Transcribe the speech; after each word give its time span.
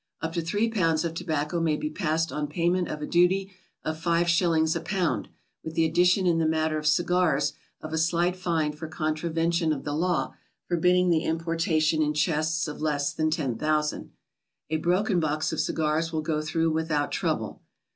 Up 0.19 0.33
to 0.33 0.41
three 0.41 0.67
pounds 0.67 1.05
of 1.05 1.13
tobacco 1.13 1.59
may 1.61 1.77
be 1.77 1.91
passed 1.91 2.31
on 2.31 2.47
payment 2.47 2.87
of 2.87 3.03
a 3.03 3.05
duty 3.05 3.53
of 3.83 3.99
five 3.99 4.27
shillings 4.27 4.75
a 4.75 4.81
pound, 4.81 5.27
with 5.63 5.75
the 5.75 5.87
addi 5.87 6.07
tion 6.07 6.25
in 6.25 6.39
the 6.39 6.47
matter 6.47 6.79
of 6.79 6.87
cigars 6.87 7.53
of 7.81 7.93
a 7.93 7.99
slight 7.99 8.35
fine 8.35 8.71
for 8.71 8.87
contravention 8.87 9.71
of 9.71 9.83
the 9.83 9.93
law 9.93 10.33
forbidding 10.67 11.11
the 11.11 11.23
importation 11.23 12.01
in 12.01 12.15
chests 12.15 12.67
of 12.67 12.81
less 12.81 13.13
than 13.13 13.29
10,000. 13.29 14.11
A 14.71 14.77
broken 14.77 15.19
box 15.19 15.53
of 15.53 15.59
cigars 15.59 16.11
will 16.11 16.23
go 16.23 16.41
through 16.41 16.71
without 16.71 17.11
trouble. 17.11 17.61